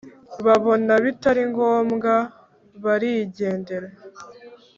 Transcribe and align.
Babona 0.45 0.93
bitaringombwa 1.03 2.13
barigendera 2.83 3.87